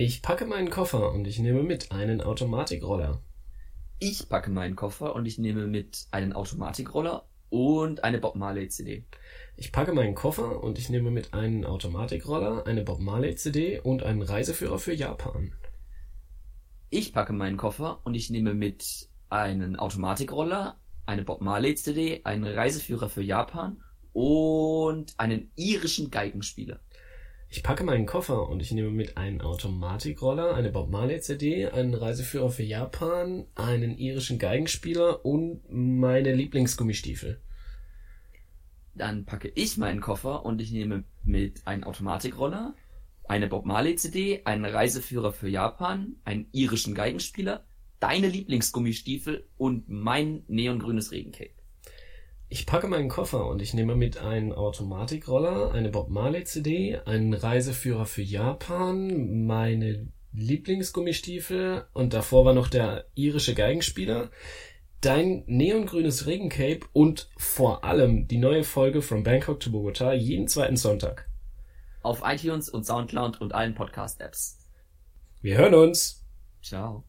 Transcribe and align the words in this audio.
Ich 0.00 0.22
packe 0.22 0.46
meinen 0.46 0.70
Koffer 0.70 1.10
und 1.10 1.26
ich 1.26 1.40
nehme 1.40 1.64
mit 1.64 1.90
einen 1.90 2.20
Automatikroller. 2.20 3.20
Ich 3.98 4.28
packe 4.28 4.48
meinen 4.48 4.76
Koffer 4.76 5.16
und 5.16 5.26
ich 5.26 5.38
nehme 5.38 5.66
mit 5.66 6.06
einen 6.12 6.32
Automatikroller 6.34 7.26
und 7.50 8.04
eine 8.04 8.18
Bob 8.18 8.36
Marley 8.36 8.68
CD. 8.68 9.06
Ich 9.56 9.72
packe 9.72 9.92
meinen 9.92 10.14
Koffer 10.14 10.62
und 10.62 10.78
ich 10.78 10.88
nehme 10.88 11.10
mit 11.10 11.34
einen 11.34 11.64
Automatikroller, 11.64 12.64
eine 12.64 12.84
Bob 12.84 13.00
Marley 13.00 13.34
CD 13.34 13.80
und 13.80 14.04
einen 14.04 14.22
Reiseführer 14.22 14.78
für 14.78 14.94
Japan. 14.94 15.52
Ich 16.90 17.12
packe 17.12 17.32
meinen 17.32 17.56
Koffer 17.56 17.98
und 18.04 18.14
ich 18.14 18.30
nehme 18.30 18.54
mit 18.54 19.08
einen 19.30 19.74
Automatikroller, 19.74 20.78
eine 21.06 21.24
Bob 21.24 21.40
Marley 21.40 21.74
CD, 21.74 22.20
einen 22.22 22.44
Reiseführer 22.44 23.08
für 23.08 23.22
Japan 23.22 23.82
und 24.12 25.18
einen 25.18 25.50
irischen 25.56 26.12
Geigenspieler. 26.12 26.78
Ich 27.50 27.62
packe 27.62 27.82
meinen 27.82 28.04
Koffer 28.04 28.50
und 28.50 28.60
ich 28.60 28.72
nehme 28.72 28.90
mit 28.90 29.16
einen 29.16 29.40
Automatikroller, 29.40 30.54
eine 30.54 30.70
Bob 30.70 30.90
Marley 30.90 31.20
CD, 31.20 31.66
einen 31.66 31.94
Reiseführer 31.94 32.50
für 32.50 32.62
Japan, 32.62 33.46
einen 33.54 33.96
irischen 33.96 34.38
Geigenspieler 34.38 35.24
und 35.24 35.62
meine 35.70 36.34
Lieblingsgummistiefel. 36.34 37.40
Dann 38.94 39.24
packe 39.24 39.50
ich 39.54 39.78
meinen 39.78 40.02
Koffer 40.02 40.44
und 40.44 40.60
ich 40.60 40.72
nehme 40.72 41.04
mit 41.24 41.66
einen 41.66 41.84
Automatikroller, 41.84 42.74
eine 43.24 43.46
Bob 43.46 43.64
Marley 43.64 43.96
CD, 43.96 44.42
einen 44.44 44.66
Reiseführer 44.66 45.32
für 45.32 45.48
Japan, 45.48 46.16
einen 46.24 46.48
irischen 46.52 46.94
Geigenspieler, 46.94 47.64
deine 47.98 48.28
Lieblingsgummistiefel 48.28 49.48
und 49.56 49.88
mein 49.88 50.44
neongrünes 50.48 51.12
Regencape. 51.12 51.57
Ich 52.50 52.64
packe 52.64 52.88
meinen 52.88 53.10
Koffer 53.10 53.46
und 53.46 53.60
ich 53.60 53.74
nehme 53.74 53.94
mit 53.94 54.16
einen 54.16 54.52
Automatikroller, 54.52 55.72
eine 55.72 55.90
Bob 55.90 56.08
Marley 56.08 56.44
CD, 56.44 56.98
einen 57.04 57.34
Reiseführer 57.34 58.06
für 58.06 58.22
Japan, 58.22 59.44
meine 59.44 60.08
Lieblingsgummistiefel 60.32 61.84
und 61.92 62.14
davor 62.14 62.46
war 62.46 62.54
noch 62.54 62.68
der 62.68 63.06
irische 63.14 63.54
Geigenspieler, 63.54 64.30
dein 65.02 65.44
neongrünes 65.46 66.26
Regencape 66.26 66.80
und 66.92 67.28
vor 67.36 67.84
allem 67.84 68.26
die 68.28 68.38
neue 68.38 68.64
Folge 68.64 69.02
From 69.02 69.24
Bangkok 69.24 69.60
to 69.60 69.70
Bogota 69.70 70.14
jeden 70.14 70.48
zweiten 70.48 70.76
Sonntag. 70.76 71.28
Auf 72.02 72.22
iTunes 72.24 72.70
und 72.70 72.84
Soundcloud 72.84 73.40
und 73.40 73.54
allen 73.54 73.74
Podcast-Apps. 73.74 74.58
Wir 75.42 75.58
hören 75.58 75.74
uns. 75.74 76.24
Ciao. 76.62 77.07